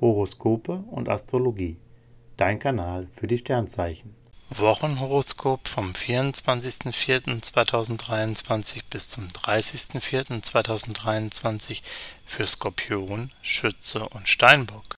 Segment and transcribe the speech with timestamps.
[0.00, 1.78] Horoskope und Astrologie.
[2.36, 4.14] Dein Kanal für die Sternzeichen.
[4.50, 11.82] Wochenhoroskop vom 24.04.2023 bis zum 30.04.2023
[12.24, 14.94] für Skorpion, Schütze und Steinbock.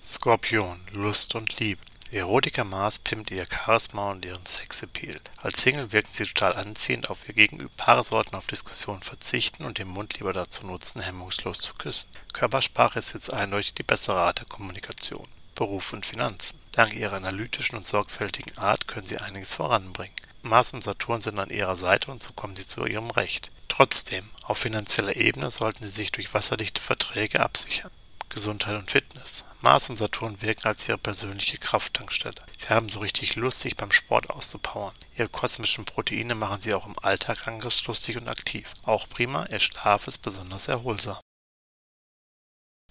[0.00, 1.82] Skorpion, Lust und Liebe.
[2.14, 5.16] Erotiker Mars pimmt ihr Charisma und ihren Sexappeal.
[5.40, 7.70] Als Single wirken sie total anziehend auf ihr Gegenüber.
[7.78, 12.10] Paare sollten auf Diskussionen verzichten und den Mund lieber dazu nutzen, hemmungslos zu küssen.
[12.34, 15.26] Körpersprache ist jetzt eindeutig die bessere Art der Kommunikation.
[15.54, 16.60] Beruf und Finanzen.
[16.72, 20.14] Dank ihrer analytischen und sorgfältigen Art können sie einiges voranbringen.
[20.42, 23.50] Mars und Saturn sind an ihrer Seite und so kommen sie zu ihrem Recht.
[23.68, 27.90] Trotzdem, auf finanzieller Ebene sollten sie sich durch wasserdichte Verträge absichern.
[28.32, 29.44] Gesundheit und Fitness.
[29.60, 32.42] Mars und Saturn wirken als ihre persönliche Krafttankstelle.
[32.56, 34.94] Sie haben so richtig Lust, sich beim Sport auszupowern.
[35.16, 38.72] Ihre kosmischen Proteine machen sie auch im Alltag angriffslustig und aktiv.
[38.84, 41.18] Auch prima, ihr Schlaf ist besonders erholsam.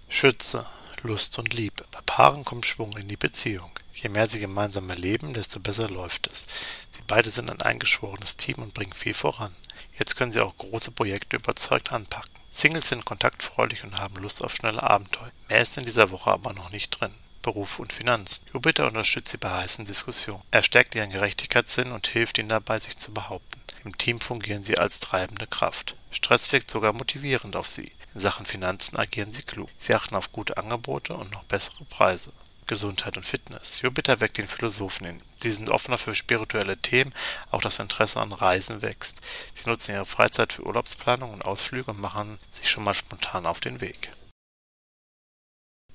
[0.08, 0.66] Schütze,
[1.04, 1.86] Lust und Liebe.
[1.90, 3.72] Bei Paaren kommt Schwung in die Beziehung.
[3.96, 6.46] Je mehr sie gemeinsam erleben, desto besser läuft es.
[6.92, 9.56] Sie beide sind ein eingeschworenes Team und bringen viel voran.
[9.98, 12.31] Jetzt können sie auch große Projekte überzeugt anpacken.
[12.54, 15.32] Singles sind kontaktfreudig und haben Lust auf schnelle Abenteuer.
[15.48, 17.14] Mehr ist in dieser Woche aber noch nicht drin.
[17.42, 18.46] Beruf und Finanzen.
[18.54, 20.44] Jupiter unterstützt sie bei heißen Diskussionen.
[20.52, 23.62] Er stärkt ihren Gerechtigkeitssinn und hilft ihnen dabei, sich zu behaupten.
[23.86, 25.96] Im Team fungieren sie als treibende Kraft.
[26.12, 27.90] Stress wirkt sogar motivierend auf sie.
[28.14, 29.70] In Sachen Finanzen agieren sie klug.
[29.78, 32.34] Sie achten auf gute Angebote und noch bessere Preise.
[32.72, 33.82] Gesundheit und Fitness.
[33.82, 35.22] Jupiter weckt den Philosophen in.
[35.44, 37.14] Sie sind offener für spirituelle Themen,
[37.50, 39.20] auch das Interesse an Reisen wächst.
[39.54, 43.60] Sie nutzen ihre Freizeit für Urlaubsplanung und Ausflüge und machen sich schon mal spontan auf
[43.60, 44.14] den Weg.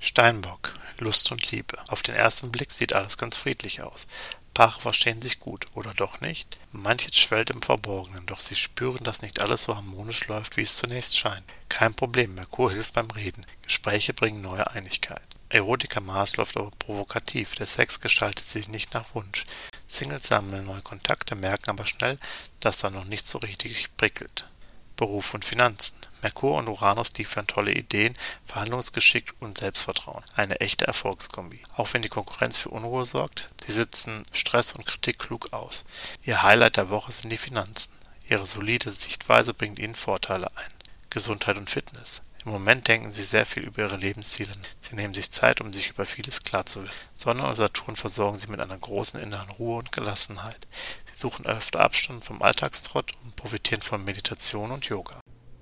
[0.00, 1.82] Steinbock, Lust und Liebe.
[1.88, 4.06] Auf den ersten Blick sieht alles ganz friedlich aus.
[4.52, 6.60] Paare verstehen sich gut, oder doch nicht?
[6.72, 10.76] Manches schwellt im Verborgenen, doch sie spüren, dass nicht alles so harmonisch läuft, wie es
[10.76, 11.46] zunächst scheint.
[11.70, 13.46] Kein Problem, Merkur hilft beim Reden.
[13.62, 15.35] Gespräche bringen neue Einigkeit.
[15.48, 19.44] Erotiker Mars läuft aber provokativ, der Sex gestaltet sich nicht nach Wunsch.
[19.86, 22.18] Singles sammeln neue Kontakte, merken aber schnell,
[22.60, 24.48] dass da noch nicht so richtig prickelt.
[24.96, 25.96] Beruf und Finanzen.
[26.22, 28.16] Merkur und Uranus liefern tolle Ideen,
[28.46, 30.24] Verhandlungsgeschick und Selbstvertrauen.
[30.34, 31.62] Eine echte Erfolgskombi.
[31.76, 35.84] Auch wenn die Konkurrenz für Unruhe sorgt, sie sitzen Stress und Kritik klug aus.
[36.24, 37.92] Ihr Highlight der Woche sind die Finanzen.
[38.28, 40.72] Ihre solide Sichtweise bringt ihnen Vorteile ein.
[41.10, 42.22] Gesundheit und Fitness.
[42.46, 44.52] Im Moment denken sie sehr viel über ihre Lebensziele.
[44.78, 46.94] Sie nehmen sich Zeit, um sich über vieles klarzuwerden.
[47.16, 50.68] Sonne und Saturn versorgen sie mit einer großen inneren Ruhe und Gelassenheit.
[51.10, 55.18] Sie suchen öfter Abstand vom Alltagstrott und profitieren von Meditation und Yoga.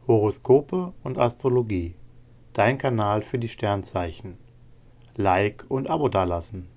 [0.06, 1.95] Horoskope und Astrologie.
[2.53, 4.37] Dein Kanal für die Sternzeichen.
[5.16, 6.69] Like und Abo dalassen.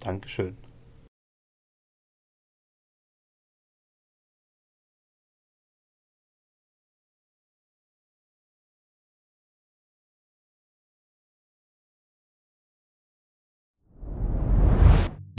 [0.00, 0.56] Dankeschön.